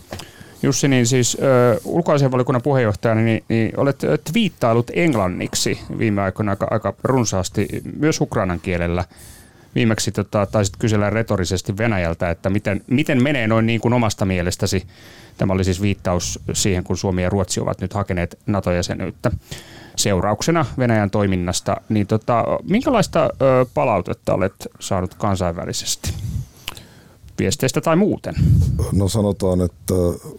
[0.63, 3.99] Jussi, niin siis ö, ulkoasianvaliokunnan puheenjohtajana, niin, niin olet
[4.31, 7.67] twiittailut englanniksi viime aikoina aika, aika runsaasti,
[7.99, 9.05] myös ukrainan kielellä
[9.75, 14.83] viimeksi tota, taisit kysellä retorisesti Venäjältä, että miten, miten menee noin niin kuin omasta mielestäsi.
[15.37, 19.31] Tämä oli siis viittaus siihen, kun Suomi ja Ruotsi ovat nyt hakeneet NATO-jäsenyyttä
[19.95, 21.77] seurauksena Venäjän toiminnasta.
[21.89, 26.13] Niin tota, minkälaista ö, palautetta olet saanut kansainvälisesti?
[27.39, 28.35] Viesteistä tai muuten?
[28.91, 29.93] No sanotaan, että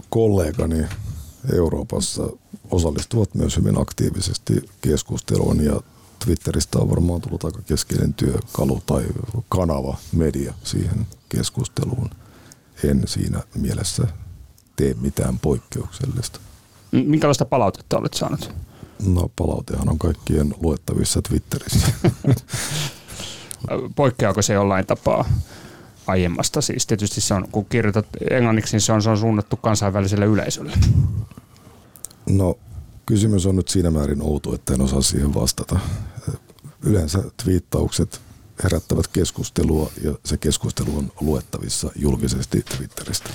[0.09, 0.85] kollegani
[1.55, 2.23] Euroopassa
[2.71, 5.81] osallistuvat myös hyvin aktiivisesti keskusteluun ja
[6.25, 9.05] Twitteristä on varmaan tullut aika keskeinen työkalu tai
[9.49, 12.11] kanava, media siihen keskusteluun.
[12.85, 14.07] En siinä mielessä
[14.77, 16.41] tee mitään poikkeuksellista.
[16.93, 18.55] Minkälaista palautetta olet saanut?
[19.07, 21.87] No palautehan on kaikkien luettavissa Twitterissä.
[23.97, 25.25] Poikkeaako se jollain tapaa
[26.07, 26.61] aiemmasta?
[26.61, 30.73] Siis tietysti se on, kun kirjoitat englanniksi, niin se on, se on suunnattu kansainväliselle yleisölle.
[32.29, 32.59] No
[33.07, 35.81] kysymys on nyt siinä määrin outo, että en osaa siihen vastata.
[36.83, 38.21] Yleensä twiittaukset
[38.63, 43.31] herättävät keskustelua ja se keskustelu on luettavissa julkisesti Twitteristä.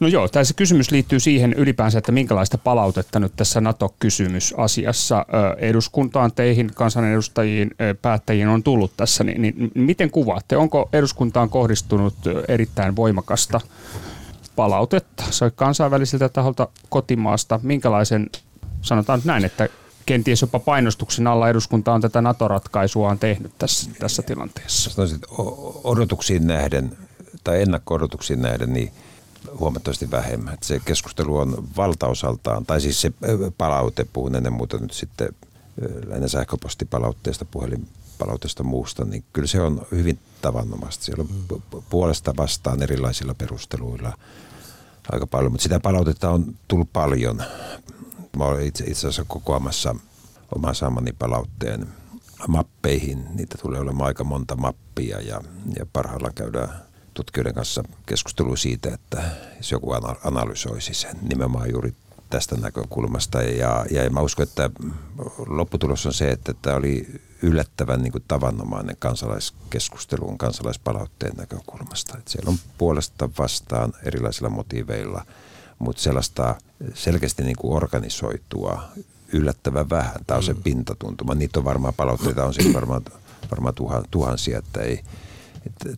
[0.00, 5.26] No joo, tässä kysymys liittyy siihen ylipäänsä, että minkälaista palautetta nyt tässä NATO-kysymysasiassa
[5.58, 7.70] eduskuntaan, teihin, kansanedustajiin,
[8.02, 10.56] päättäjiin on tullut tässä, niin, niin miten kuvaatte?
[10.56, 12.14] Onko eduskuntaan kohdistunut
[12.48, 13.60] erittäin voimakasta
[14.56, 15.24] palautetta?
[15.30, 17.60] Se kansainvälisiltä taholta kotimaasta.
[17.62, 18.30] Minkälaisen
[18.82, 19.68] sanotaan nyt näin, että
[20.06, 24.90] kenties jopa painostuksen alla eduskunta on tätä NATO-ratkaisua on tehnyt tässä, tässä tilanteessa?
[24.90, 25.20] Sanoisin,
[25.84, 26.96] odotuksiin nähden
[27.44, 28.90] tai ennakko-odotuksiin nähden, niin
[29.58, 30.58] huomattavasti vähemmän.
[30.62, 33.12] Se keskustelu on valtaosaltaan, tai siis se
[33.58, 35.28] palaute, puhun ennen muuta nyt sitten
[36.06, 41.04] lähinnä sähköpostipalautteesta, puhelinpalautteesta muusta, niin kyllä se on hyvin tavanomaista.
[41.04, 44.12] Siellä on puolesta vastaan erilaisilla perusteluilla
[45.12, 47.42] aika paljon, mutta sitä palautetta on tullut paljon
[48.36, 49.96] Mä olen itse, itse asiassa kokoamassa
[50.54, 51.88] oman saamani palautteen
[52.48, 53.26] mappeihin.
[53.34, 55.40] Niitä tulee olemaan aika monta mappia ja,
[55.78, 56.68] ja parhaillaan käydään
[57.14, 59.22] tutkijoiden kanssa keskustelua siitä, että
[59.56, 59.92] jos joku
[60.24, 61.94] analysoisi sen nimenomaan juuri
[62.30, 63.42] tästä näkökulmasta.
[63.42, 64.70] Ja, ja mä uskon, että
[65.46, 72.18] lopputulos on se, että tämä oli yllättävän niin kuin tavanomainen kansalaiskeskustelun, kansalaispalautteen näkökulmasta.
[72.18, 75.24] Että siellä on puolesta vastaan erilaisilla motiiveilla–
[75.78, 76.54] mutta sellaista
[76.94, 78.82] selkeästi niin kuin organisoitua
[79.32, 80.14] yllättävän vähän.
[80.26, 80.62] Tämä on se mm.
[80.62, 81.34] pintatuntuma.
[81.34, 83.02] Niitä on varmaan palautteita, on siis varmaan,
[83.50, 83.74] varmaan
[84.10, 85.00] tuhansia, että ei,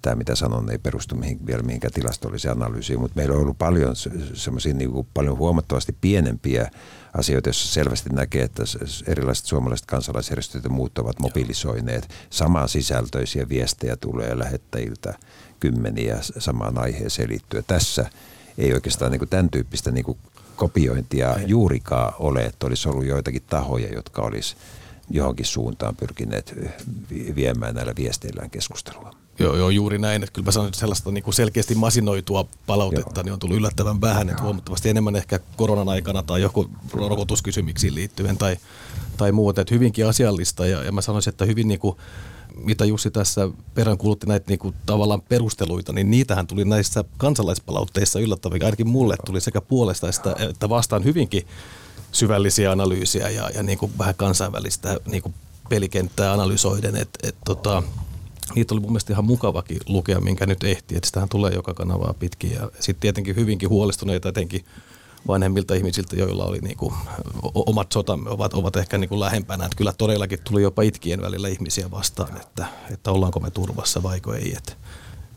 [0.02, 3.96] tämä mitä sanon ei perustu mihin, vielä mihinkään tilastolliseen analyysiin, mutta meillä on ollut paljon
[4.34, 6.70] semmoisia niin kuin paljon huomattavasti pienempiä
[7.14, 8.62] asioita, joissa selvästi näkee, että
[9.06, 12.08] erilaiset suomalaiset kansalaisjärjestöt ja muut ovat mobilisoineet.
[12.30, 15.14] Samaa sisältöisiä viestejä tulee lähettäjiltä
[15.60, 17.64] kymmeniä samaan aiheeseen liittyen.
[17.66, 18.10] Tässä
[18.58, 20.18] ei oikeastaan niin kuin tämän tyyppistä niin kuin
[20.56, 21.48] kopiointia ei.
[21.48, 24.56] juurikaan ole, että olisi ollut joitakin tahoja, jotka olisi
[25.10, 26.54] johonkin suuntaan pyrkineet
[27.10, 29.25] viemään näillä viesteillään keskustelua.
[29.38, 30.22] Joo, joo, juuri näin.
[30.22, 34.00] Että kyllä mä sanon, että sellaista niin kuin selkeästi masinoitua palautetta niin on tullut yllättävän
[34.00, 38.56] vähän, että huomattavasti enemmän ehkä koronan aikana tai joku rokotuskysymyksiin liittyen tai,
[39.16, 39.60] tai muuta.
[39.60, 41.96] Että hyvinkin asiallista ja, ja mä sanoisin, että hyvin niin kuin
[42.56, 48.58] mitä Jussi tässä peräänkuulutti näitä niinku tavallaan perusteluita, niin niitähän tuli näissä kansalaispalautteissa yllättävän.
[48.64, 50.08] Ainakin mulle tuli sekä puolesta
[50.50, 51.46] että vastaan hyvinkin
[52.12, 55.34] syvällisiä analyysiä ja, ja niinku vähän kansainvälistä niinku
[55.68, 56.96] pelikenttää analysoiden.
[56.96, 57.82] Et, et tota,
[58.54, 62.14] niitä oli mun mielestä ihan mukavakin lukea, minkä nyt ehti, että sitähän tulee joka kanavaa
[62.18, 62.52] pitkin.
[62.52, 64.64] Ja sitten tietenkin hyvinkin huolestuneita etenkin
[65.28, 66.94] vanhemmilta ihmisiltä, joilla oli niin kuin,
[67.54, 69.64] omat sotamme ovat, ovat ehkä niin kuin lähempänä.
[69.64, 74.34] Että kyllä todellakin tuli jopa itkien välillä ihmisiä vastaan, että, että ollaanko me turvassa vaiko
[74.34, 74.54] ei.
[74.56, 74.72] Että,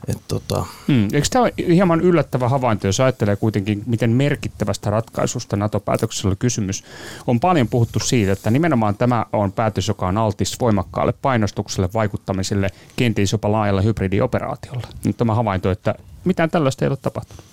[0.08, 0.66] et tota.
[0.88, 1.04] hmm.
[1.14, 6.84] Eikö tämä ole hieman yllättävä havainto, jos ajattelee kuitenkin, miten merkittävästä ratkaisusta NATO-päätöksellä kysymys.
[7.28, 12.70] On paljon puhuttu siitä, että nimenomaan tämä on päätös, joka on altis voimakkaalle painostukselle, vaikuttamiselle,
[12.96, 14.88] kenties jopa laajalla hybridioperaatiolla.
[15.04, 17.44] Nyt tämä havainto, että mitään tällaista ei ole tapahtunut.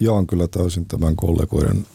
[0.00, 1.86] Jaan kyllä täysin tämän kollegoiden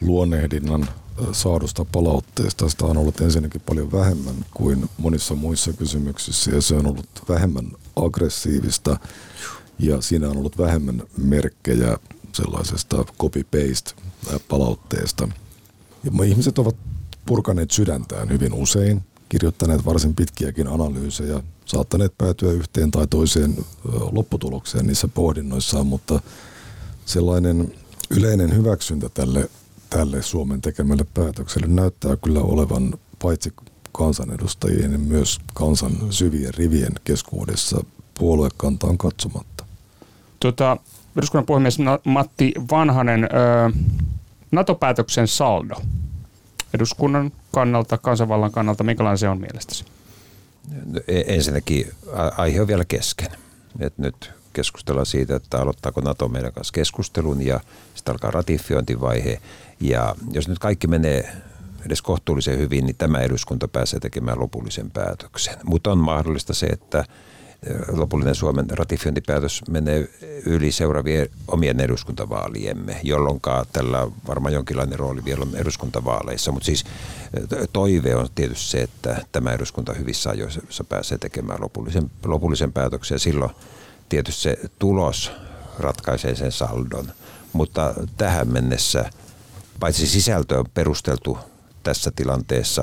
[0.00, 0.88] luonnehdinnan
[1.32, 2.68] saadusta palautteesta.
[2.68, 7.72] Sitä on ollut ensinnäkin paljon vähemmän kuin monissa muissa kysymyksissä ja se on ollut vähemmän
[7.96, 8.96] aggressiivista
[9.78, 11.98] ja siinä on ollut vähemmän merkkejä
[12.32, 13.92] sellaisesta copy-paste
[14.48, 15.28] palautteesta.
[16.04, 16.76] Ja ihmiset ovat
[17.26, 23.64] purkaneet sydäntään hyvin usein, kirjoittaneet varsin pitkiäkin analyysejä, saattaneet päätyä yhteen tai toiseen
[24.12, 26.20] lopputulokseen niissä pohdinnoissaan, mutta
[27.04, 27.74] sellainen
[28.10, 29.50] yleinen hyväksyntä tälle,
[29.92, 33.52] tälle Suomen tekemälle päätökselle näyttää kyllä olevan paitsi
[33.92, 37.84] kansanedustajien ja myös kansan syvien rivien keskuudessa
[38.18, 39.64] puoluekantaan katsomatta.
[40.40, 40.76] Tota,
[41.16, 43.28] eduskunnan puhemies Matti Vanhanen,
[44.50, 45.74] NATO-päätöksen saldo
[46.74, 49.84] eduskunnan kannalta, kansanvallan kannalta, minkälainen se on mielestäsi?
[50.86, 51.92] No, e, ensinnäkin
[52.36, 53.30] aihe on vielä kesken.
[53.80, 57.60] Et nyt keskustellaan siitä, että aloittaako NATO meidän kanssa keskustelun ja
[57.94, 59.40] sitten alkaa ratifiointivaihe.
[59.82, 61.32] Ja jos nyt kaikki menee
[61.86, 65.54] edes kohtuullisen hyvin, niin tämä eduskunta pääsee tekemään lopullisen päätöksen.
[65.64, 67.04] Mutta on mahdollista se, että
[67.92, 70.08] lopullinen Suomen ratifiointipäätös menee
[70.46, 73.40] yli seuraavien omien eduskuntavaaliemme, jolloin
[73.72, 76.52] tällä varmaan jonkinlainen rooli vielä on eduskuntavaaleissa.
[76.52, 76.84] Mutta siis
[77.72, 83.18] toive on tietysti se, että tämä eduskunta hyvissä ajoissa pääsee tekemään lopullisen, lopullisen päätöksen.
[83.18, 83.50] Silloin
[84.08, 85.32] tietysti se tulos
[85.78, 87.12] ratkaisee sen saldon.
[87.52, 89.10] Mutta tähän mennessä,
[89.82, 91.38] paitsi sisältö on perusteltu
[91.82, 92.82] tässä tilanteessa,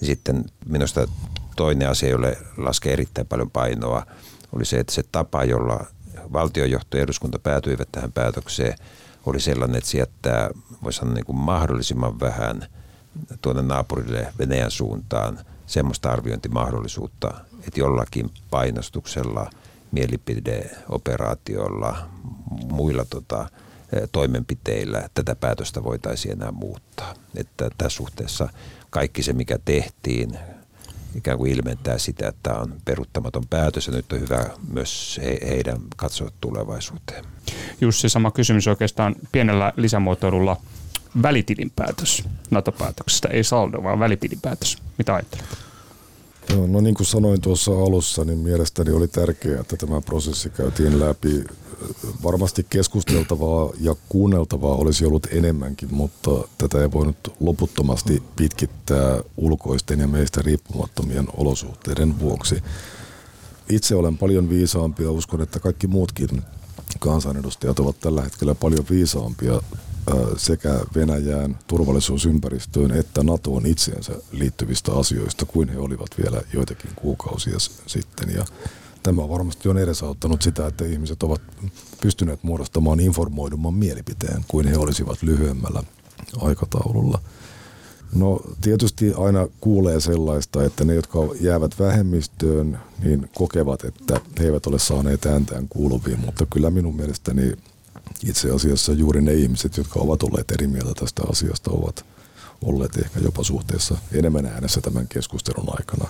[0.00, 1.08] niin sitten minusta
[1.56, 4.06] toinen asia, jolle laskee erittäin paljon painoa,
[4.52, 5.86] oli se, että se tapa, jolla
[6.32, 8.78] valtiojohto ja eduskunta päätyivät tähän päätökseen,
[9.26, 10.50] oli sellainen, että se jättää,
[10.82, 12.66] voisi sanoa, niin kuin mahdollisimman vähän
[13.42, 17.34] tuonne naapurille Venäjän suuntaan semmoista arviointimahdollisuutta,
[17.66, 19.50] että jollakin painostuksella,
[19.92, 21.96] mielipideoperaatiolla,
[22.70, 23.48] muilla tota,
[24.12, 27.14] toimenpiteillä tätä päätöstä voitaisiin enää muuttaa.
[27.36, 28.48] Että tässä suhteessa
[28.90, 30.38] kaikki se, mikä tehtiin,
[31.14, 35.38] ikään kuin ilmentää sitä, että tämä on peruuttamaton päätös ja nyt on hyvä myös he,
[35.48, 37.24] heidän katsoa tulevaisuuteen.
[37.80, 40.56] Jussi, sama kysymys oikeastaan pienellä lisämuotoilulla.
[41.22, 44.78] Välitilinpäätös NATO-päätöksestä, ei saldo, vaan välitilinpäätös.
[44.98, 45.46] Mitä ajattelet?
[46.50, 51.00] Joo, no niin kuin sanoin tuossa alussa, niin mielestäni oli tärkeää, että tämä prosessi käytiin
[51.00, 51.44] läpi
[52.22, 60.08] varmasti keskusteltavaa ja kuunneltavaa olisi ollut enemmänkin, mutta tätä ei voinut loputtomasti pitkittää ulkoisten ja
[60.08, 62.62] meistä riippumattomien olosuhteiden vuoksi.
[63.68, 66.42] Itse olen paljon viisaampi ja uskon, että kaikki muutkin
[66.98, 69.62] kansanedustajat ovat tällä hetkellä paljon viisaampia
[70.36, 78.34] sekä Venäjään turvallisuusympäristöön että NATOon itseensä liittyvistä asioista kuin he olivat vielä joitakin kuukausia sitten.
[78.34, 78.44] Ja
[79.06, 81.42] Tämä varmasti on edesauttanut sitä, että ihmiset ovat
[82.00, 85.82] pystyneet muodostamaan informoidumman mielipiteen kuin he olisivat lyhyemmällä
[86.40, 87.20] aikataululla.
[88.14, 94.66] No tietysti aina kuulee sellaista, että ne, jotka jäävät vähemmistöön, niin kokevat, että he eivät
[94.66, 97.52] ole saaneet ääntään kuuluviin, mutta kyllä minun mielestäni
[98.24, 102.04] itse asiassa juuri ne ihmiset, jotka ovat olleet eri mieltä tästä asiasta, ovat
[102.62, 106.08] olleet ehkä jopa suhteessa enemmän äänessä tämän keskustelun aikana.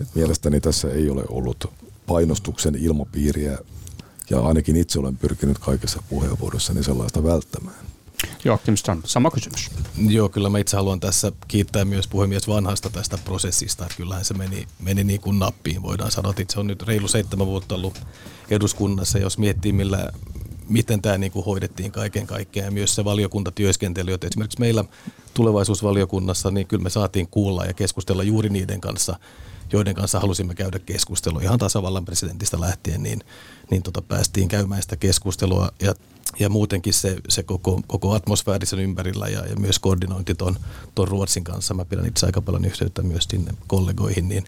[0.00, 1.72] Et mielestäni tässä ei ole ollut
[2.06, 3.58] painostuksen ilmapiiriä
[4.30, 7.76] ja ainakin itse olen pyrkinyt kaikessa puheenvuorossani sellaista välttämään.
[8.44, 9.70] Joakim Strand, sama kysymys.
[10.08, 13.84] Joo, kyllä mä itse haluan tässä kiittää myös puhemies Vanhasta tästä prosessista.
[13.84, 16.34] Että kyllähän se meni, meni niin kuin nappiin, voidaan sanoa.
[16.36, 18.00] Että se on nyt reilu seitsemän vuotta ollut
[18.50, 19.18] eduskunnassa.
[19.18, 20.12] Jos miettii, millä,
[20.70, 24.12] miten tämä niin kuin hoidettiin kaiken kaikkiaan ja myös se valiokuntatyöskentely.
[24.12, 24.84] Että esimerkiksi meillä
[25.34, 29.16] tulevaisuusvaliokunnassa, niin kyllä me saatiin kuulla ja keskustella juuri niiden kanssa–
[29.72, 33.20] joiden kanssa halusimme käydä keskustelua ihan tasavallan presidentistä lähtien, niin,
[33.70, 35.94] niin tota, päästiin käymään sitä keskustelua ja,
[36.38, 41.74] ja muutenkin se, se koko, koko atmosfäärisen ympärillä ja, ja myös koordinointi ton Ruotsin kanssa.
[41.74, 44.44] Mä pidän itse aika paljon yhteyttä myös sinne kollegoihin, niin,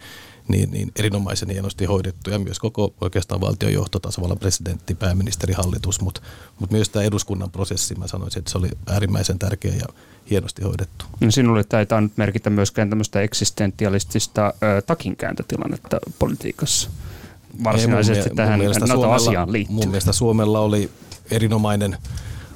[0.49, 6.21] niin, niin erinomaisen hienosti hoidettu ja myös koko oikeastaan valtiojohto, tasavallan presidentti, pääministeri, hallitus, mutta
[6.59, 9.87] mut myös tämä eduskunnan prosessi, mä sanoisin, että se oli äärimmäisen tärkeä ja
[10.31, 11.05] hienosti hoidettu.
[11.21, 16.91] No sinulle tämä ei tainnut merkitä myöskään tämmöistä eksistentialistista ö, takinkääntötilannetta politiikassa
[17.65, 19.77] varsinaisesti ei, mun, tähän NATO-asiaan liittyen.
[19.77, 20.91] Mun mielestä Suomella oli
[21.31, 21.97] erinomainen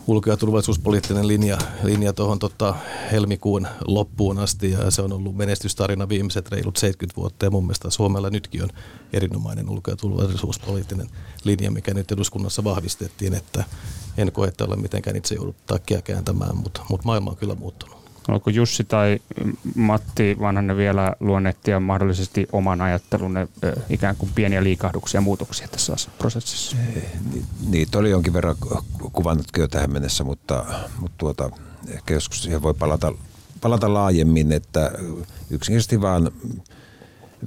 [0.06, 2.74] ulko- ja turvallisuuspoliittinen linja, linja tuohon tota,
[3.12, 7.90] helmikuun loppuun asti ja se on ollut menestystarina viimeiset reilut 70 vuotta ja mun mielestä
[7.90, 8.70] Suomella nytkin on
[9.12, 11.08] erinomainen ulko- ja turvallisuuspoliittinen
[11.44, 13.64] linja, mikä nyt eduskunnassa vahvistettiin, että
[14.16, 17.95] en koe, että ole mitenkään itse joudut takkia kääntämään, mutta, mutta maailma on kyllä muuttunut.
[18.28, 19.18] Onko Jussi tai
[19.74, 23.48] Matti Vanhanen vielä luonnettia mahdollisesti oman ajattelunne
[23.90, 26.76] ikään kuin pieniä liikahduksia ja muutoksia tässä prosessissa?
[27.68, 28.56] Niitä oli jonkin verran
[29.12, 30.64] kuvannutkin jo tähän mennessä, mutta,
[30.98, 31.50] mutta tuota,
[31.88, 33.12] ehkä joskus siihen voi palata,
[33.60, 34.90] palata laajemmin, että
[35.50, 36.30] yksinkertaisesti vaan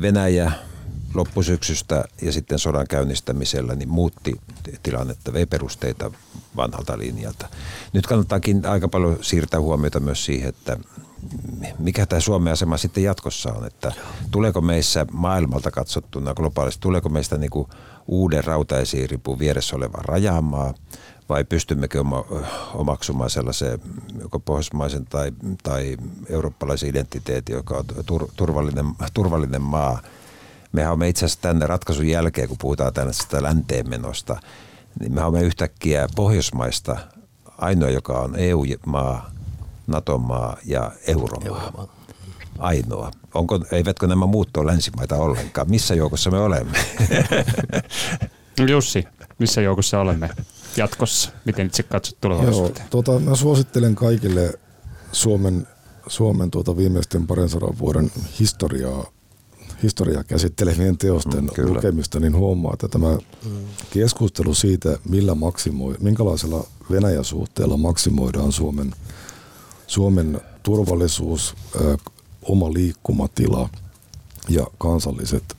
[0.02, 0.52] Venäjä
[1.14, 4.42] loppusyksystä ja sitten sodan käynnistämisellä niin muutti
[4.84, 6.12] tilannetta, vei perusteita
[6.62, 7.48] vanhalta linjalta.
[7.94, 10.78] Nyt kannattaakin aika paljon siirtää huomiota myös siihen, että
[11.80, 13.92] mikä tämä Suomen asema sitten jatkossa on, että
[14.32, 17.68] tuleeko meissä maailmalta katsottuna globaalisti, tuleeko meistä niin kuin
[18.08, 20.74] uuden rautaisiiripun vieressä oleva rajamaa
[21.30, 22.04] vai pystymmekö
[22.74, 23.80] omaksumaan sellaisen
[24.22, 25.32] joko pohjoismaisen tai,
[25.64, 25.98] tai
[26.30, 27.86] eurooppalaisen identiteetin, joka on
[28.36, 30.00] turvallinen, turvallinen maa–
[30.72, 34.38] mehän olemme itse asiassa tänne ratkaisun jälkeen, kun puhutaan tällaisesta länteenmenosta,
[35.00, 36.98] niin me olemme yhtäkkiä Pohjoismaista
[37.58, 39.32] ainoa, joka on EU-maa,
[39.88, 41.88] NATO-maa ja euromaa.
[42.60, 43.12] Ainoa.
[43.34, 45.70] Onko, eivätkö nämä muut ole länsimaita ollenkaan?
[45.70, 46.78] Missä joukossa me olemme?
[48.70, 49.08] Jussi,
[49.40, 50.30] missä joukossa olemme
[50.78, 51.32] jatkossa?
[51.46, 52.86] Miten itse katsot tulevaisuuteen?
[52.94, 54.54] Joo, tuota, mä suosittelen kaikille
[55.12, 55.68] Suomen,
[56.08, 59.06] Suomen tuota viimeisten parin sadan vuoden historiaa
[59.84, 61.74] historiaa käsittelevien teosten mm, Kyllä.
[61.74, 63.18] lukemista, niin huomaa, että tämä
[63.92, 68.96] keskustelu siitä, millä maksimoi, minkälaisella Venäjän suhteella maksimoidaan Suomen,
[69.88, 71.98] Suomen turvallisuus, ö,
[72.42, 73.70] oma liikkumatila
[74.50, 75.58] ja kansalliset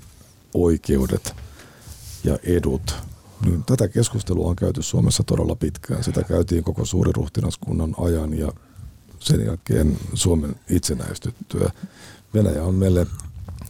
[0.55, 1.35] oikeudet
[2.25, 2.95] ja edut.
[3.45, 6.05] Niin tätä keskustelua on käyty Suomessa todella pitkään.
[6.05, 8.53] Sitä käytiin koko suuriruhtinaskunnan ajan ja
[9.21, 11.71] sen jälkeen Suomen itsenäistyttyä.
[12.35, 13.07] Venäjä on meille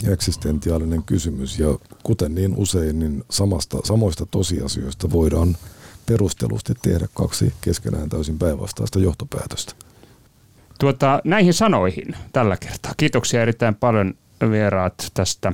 [0.08, 5.56] eksistentiaalinen kysymys ja kuten niin usein, niin samasta, samoista tosiasioista voidaan
[6.06, 9.72] perustellusti tehdä kaksi keskenään täysin päinvastaista johtopäätöstä.
[10.80, 12.92] Tuota, näihin sanoihin tällä kertaa.
[12.96, 14.14] Kiitoksia erittäin paljon
[14.50, 15.52] vieraat tästä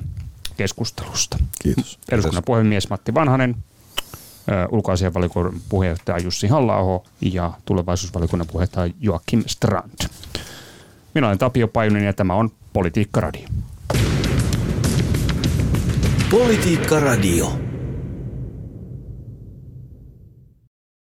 [0.57, 1.39] keskustelusta.
[1.63, 1.99] Kiitos.
[2.13, 3.57] Eduskunnan puhemies Matti Vanhanen,
[4.71, 10.09] ulkoasianvalikunnan puheenjohtaja Jussi halla ja tulevaisuusvalikunnan puheenjohtaja Joakim Strand.
[11.15, 13.49] Minä olen Tapio Pajunen ja tämä on Politiikka Radio.
[16.31, 17.76] Politiikka Radio.